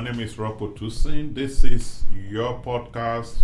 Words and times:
name 0.00 0.20
is 0.20 0.36
Ropo 0.36 0.74
Toussaint. 0.74 1.34
This 1.34 1.62
is 1.62 2.04
your 2.30 2.58
podcast, 2.62 3.36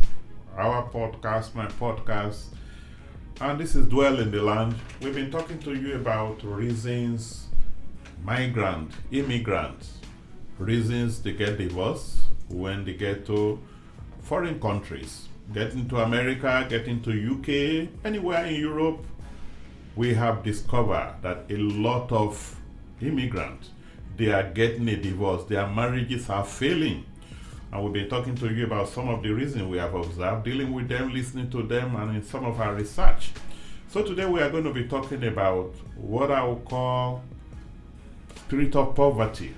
our 0.56 0.88
podcast, 0.88 1.54
my 1.54 1.67
podcast, 1.67 2.46
and 3.42 3.60
this 3.60 3.74
is 3.74 3.87
Dwell 3.88 4.21
in 4.21 4.30
the 4.30 4.40
Land. 4.40 4.74
We've 5.03 5.15
been 5.15 5.30
talking 5.30 5.58
to 5.61 5.74
you 5.74 5.97
about 5.97 6.42
reasons 6.42 7.48
migrant, 8.24 8.90
immigrants, 9.11 9.98
reasons 10.58 11.21
they 11.21 11.33
get 11.33 11.58
divorced 11.58 12.21
when 12.48 12.87
they 12.87 12.94
get 12.94 13.26
to 13.26 13.61
foreign 14.22 14.58
countries, 14.58 15.29
getting 15.52 15.87
to 15.90 15.98
America, 15.98 16.66
getting 16.70 17.02
to 17.02 17.11
UK, 17.11 17.88
anywhere 18.02 18.47
in 18.47 18.55
Europe. 18.59 19.05
We 19.95 20.15
have 20.15 20.43
discovered 20.43 21.16
that 21.20 21.45
a 21.51 21.57
lot 21.59 22.11
of 22.12 22.59
immigrants 23.02 23.70
they 24.16 24.33
are 24.33 24.51
getting 24.51 24.88
a 24.88 24.97
divorce, 24.97 25.45
their 25.45 25.66
marriages 25.66 26.30
are 26.30 26.45
failing. 26.45 27.05
And 27.73 27.84
we've 27.84 27.93
been 27.93 28.09
talking 28.09 28.34
to 28.37 28.52
you 28.52 28.65
about 28.65 28.89
some 28.89 29.09
of 29.09 29.23
the 29.23 29.30
reasons 29.30 29.65
we 29.65 29.79
have 29.79 29.95
observed, 29.95 30.45
dealing 30.45 30.73
with 30.73 30.89
them, 30.89 31.12
listening 31.12 31.51
to 31.51 31.62
them, 31.62 31.97
and 31.97 32.16
in 32.16 32.23
some 32.25 32.45
of 32.45 32.61
our 32.61 32.75
research. 32.75 33.33
So 33.89 34.02
today 34.02 34.25
we 34.27 34.41
are 34.41 34.51
going 34.51 34.65
to 34.65 34.73
be 34.73 34.84
talking 34.84 35.25
about 35.25 35.75
what 35.97 36.30
I 36.30 36.42
will 36.45 36.56
call 36.56 37.23
spirit 38.37 38.75
of 38.77 38.95
poverty. 38.95 39.55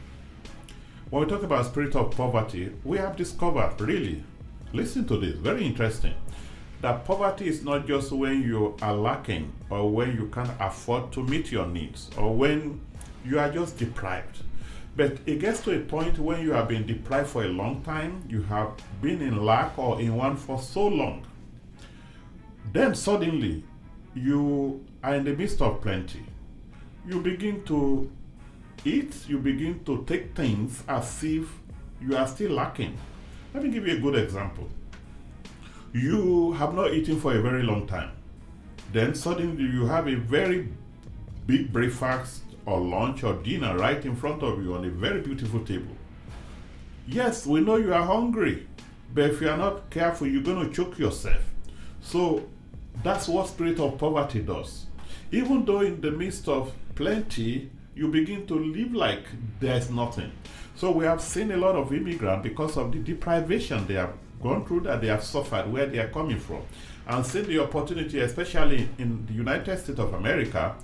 When 1.11 1.25
we 1.25 1.29
talk 1.29 1.43
about 1.43 1.67
spirit 1.67 1.95
of 1.95 2.11
poverty, 2.11 2.73
we 2.85 2.99
have 2.99 3.17
discovered 3.17 3.81
really, 3.81 4.25
listen 4.73 5.07
to 5.07 5.19
this, 5.19 5.37
very 5.37 5.65
interesting, 5.65 6.15
that 6.81 7.05
poverty 7.05 7.49
is 7.49 7.65
not 7.65 7.87
just 7.87 8.13
when 8.13 8.43
you 8.43 8.77
are 8.83 8.95
lacking 8.95 9.53
or 9.71 9.91
when 9.91 10.15
you 10.15 10.29
can't 10.29 10.51
afford 10.61 11.13
to 11.13 11.23
meet 11.23 11.51
your 11.51 11.67
needs 11.67 12.11
or 12.17 12.35
when 12.35 12.81
you 13.25 13.39
are 13.39 13.51
just 13.51 13.79
deprived. 13.79 14.43
But 14.97 15.19
it 15.27 15.39
gets 15.39 15.61
to 15.63 15.77
a 15.77 15.81
point 15.81 16.19
when 16.19 16.43
you 16.43 16.53
have 16.53 16.69
been 16.69 16.87
deprived 16.87 17.29
for 17.29 17.45
a 17.45 17.49
long 17.49 17.83
time, 17.83 18.25
you 18.29 18.43
have 18.43 18.73
been 19.01 19.23
in 19.23 19.45
lack 19.45 19.79
or 19.79 20.01
in 20.01 20.17
want 20.17 20.39
for 20.39 20.61
so 20.61 20.87
long. 20.87 21.25
Then 22.73 22.95
suddenly, 22.95 23.65
you 24.15 24.85
are 25.03 25.15
in 25.15 25.25
the 25.25 25.35
midst 25.35 25.63
of 25.63 25.81
plenty. 25.81 26.25
You 27.07 27.21
begin 27.21 27.63
to 27.65 28.11
eat, 28.85 29.15
you 29.29 29.39
begin 29.39 29.85
to 29.85 30.05
take 30.07 30.35
things 30.35 30.83
as 30.89 31.23
if 31.23 31.49
you 32.01 32.17
are 32.17 32.27
still 32.27 32.53
lacking. 32.53 32.97
Let 33.55 33.63
me 33.63 33.71
give 33.71 33.87
you 33.87 33.97
a 33.97 34.01
good 34.01 34.17
example. 34.17 34.69
You 35.93 36.53
have 36.53 36.75
not 36.75 36.93
eaten 36.93 37.19
for 37.21 37.35
a 37.35 37.41
very 37.41 37.63
long 37.63 37.87
time. 37.87 38.11
Then 38.93 39.15
suddenly 39.15 39.65
you 39.65 39.87
have 39.87 40.07
a 40.07 40.17
very 40.17 40.69
big 41.47 41.73
breakfast 41.73 42.43
or 42.69 42.81
lunch 42.81 43.25
or 43.25 43.33
dinner 43.35 43.77
right 43.79 44.05
in 44.05 44.15
front 44.15 44.43
of 44.43 44.63
you 44.63 44.75
on 44.75 44.85
a 44.85 44.91
very 44.91 45.23
beautiful 45.23 45.65
table. 45.65 45.97
Yes, 47.07 47.47
we 47.47 47.61
know 47.61 47.77
you 47.77 47.95
are 47.95 48.05
hungry, 48.05 48.67
but 49.15 49.31
if 49.31 49.41
you 49.41 49.49
are 49.49 49.57
not 49.57 49.89
careful, 49.89 50.27
you're 50.27 50.43
going 50.43 50.69
to 50.69 50.75
choke 50.75 50.99
yourself. 50.99 51.43
So 52.03 52.47
that's 53.03 53.27
what 53.27 53.49
spirit 53.49 53.81
of 53.81 53.97
poverty 53.97 54.41
does. 54.41 54.87
Even 55.33 55.65
though 55.65 55.81
in 55.81 56.03
the 56.03 56.11
midst 56.11 56.47
of 56.47 56.73
plenty, 56.95 57.71
you 57.95 58.09
begin 58.09 58.47
to 58.47 58.55
live 58.55 58.95
like 58.95 59.25
there's 59.61 59.91
nothing. 59.91 60.31
So 60.77 60.91
we 60.91 61.07
have 61.07 61.23
seen 61.23 61.51
a 61.53 61.57
lot 61.57 61.75
of 61.75 61.93
immigrants 61.93 62.43
because 62.43 62.77
of 62.77 62.93
the 62.93 62.99
deprivation 62.99 63.87
they 63.87 63.95
have 63.95 64.13
gone 64.43 64.67
through 64.67 64.81
that 64.81 65.01
they 65.01 65.09
have 65.09 65.25
suffered 65.25 65.73
where 65.73 65.87
they 65.87 65.99
are 65.99 66.09
coming 66.09 66.39
from 66.39 66.63
and 67.07 67.25
see 67.25 67.41
the 67.41 67.61
opportunity, 67.61 68.21
especially 68.21 68.89
in 68.99 69.25
the 69.27 69.33
United 69.33 69.79
States 69.79 69.99
of 69.99 70.13
America, 70.13 70.77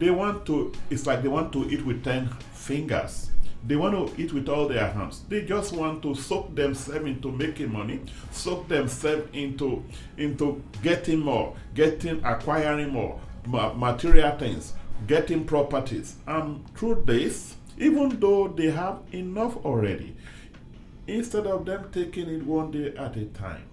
they 0.00 0.10
want 0.10 0.46
to, 0.46 0.72
it's 0.88 1.06
like 1.06 1.22
they 1.22 1.28
want 1.28 1.52
to 1.52 1.70
eat 1.70 1.84
with 1.84 2.02
10 2.02 2.26
fingers. 2.54 3.30
They 3.66 3.76
want 3.76 3.94
to 3.94 4.20
eat 4.20 4.32
with 4.32 4.48
all 4.48 4.66
their 4.66 4.90
hands. 4.90 5.22
They 5.28 5.42
just 5.42 5.74
want 5.74 6.02
to 6.02 6.14
soak 6.14 6.54
themselves 6.54 7.04
into 7.04 7.30
making 7.30 7.70
money, 7.70 8.00
soak 8.30 8.66
themselves 8.68 9.28
into, 9.34 9.84
into 10.16 10.62
getting 10.82 11.20
more, 11.20 11.54
getting, 11.74 12.24
acquiring 12.24 12.88
more 12.88 13.20
material 13.46 14.38
things, 14.38 14.72
getting 15.06 15.44
properties. 15.44 16.16
And 16.26 16.64
through 16.74 17.04
this, 17.06 17.56
even 17.76 18.18
though 18.18 18.48
they 18.48 18.70
have 18.70 19.00
enough 19.12 19.58
already, 19.66 20.16
instead 21.06 21.46
of 21.46 21.66
them 21.66 21.90
taking 21.92 22.30
it 22.30 22.46
one 22.46 22.70
day 22.70 22.94
at 22.96 23.16
a 23.16 23.26
time, 23.26 23.64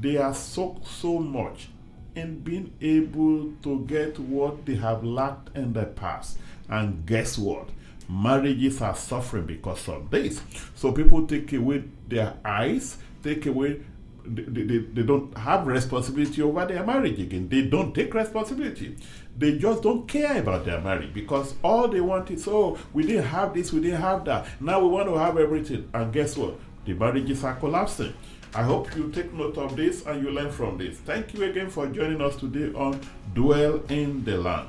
they 0.00 0.16
are 0.16 0.34
soaked 0.34 0.88
so 0.88 1.20
much 1.20 1.68
in 2.14 2.40
being 2.40 2.72
able 2.80 3.52
to 3.62 3.84
get 3.86 4.18
what 4.18 4.66
they 4.66 4.74
have 4.76 5.04
lacked 5.04 5.56
in 5.56 5.72
the 5.72 5.84
past. 5.84 6.38
And 6.68 7.04
guess 7.06 7.38
what? 7.38 7.68
Marriages 8.08 8.80
are 8.82 8.94
suffering 8.94 9.46
because 9.46 9.88
of 9.88 10.10
this. 10.10 10.40
So 10.74 10.92
people 10.92 11.26
take 11.26 11.52
away 11.52 11.84
their 12.08 12.34
eyes, 12.44 12.98
take 13.22 13.46
away, 13.46 13.80
they, 14.24 14.42
they, 14.42 14.78
they 14.78 15.02
don't 15.02 15.36
have 15.36 15.66
responsibility 15.66 16.42
over 16.42 16.66
their 16.66 16.84
marriage 16.84 17.18
again. 17.20 17.48
They 17.48 17.62
don't 17.62 17.94
take 17.94 18.12
responsibility. 18.14 18.96
They 19.36 19.58
just 19.58 19.82
don't 19.82 20.06
care 20.06 20.38
about 20.40 20.64
their 20.64 20.80
marriage 20.80 21.14
because 21.14 21.54
all 21.62 21.88
they 21.88 22.00
want 22.00 22.30
is, 22.30 22.46
oh, 22.46 22.78
we 22.92 23.04
didn't 23.04 23.24
have 23.24 23.54
this, 23.54 23.72
we 23.72 23.80
didn't 23.80 24.02
have 24.02 24.24
that. 24.26 24.46
Now 24.60 24.80
we 24.80 24.88
want 24.88 25.08
to 25.08 25.16
have 25.16 25.38
everything. 25.38 25.88
And 25.94 26.12
guess 26.12 26.36
what? 26.36 26.58
The 26.84 26.94
marriages 26.94 27.44
are 27.44 27.54
collapsing. 27.54 28.12
I 28.54 28.62
hope 28.64 28.94
you 28.96 29.10
take 29.10 29.32
note 29.32 29.56
of 29.56 29.76
this 29.76 30.04
and 30.04 30.22
you 30.22 30.30
learn 30.30 30.50
from 30.50 30.78
this. 30.78 30.98
Thank 30.98 31.32
you 31.32 31.44
again 31.44 31.70
for 31.70 31.86
joining 31.86 32.20
us 32.20 32.36
today 32.36 32.76
on 32.76 33.00
Dwell 33.34 33.82
in 33.88 34.24
the 34.24 34.36
Land. 34.36 34.68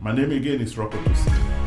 My 0.00 0.12
name 0.12 0.30
again 0.30 0.60
is 0.60 0.74
Ropo. 0.74 1.57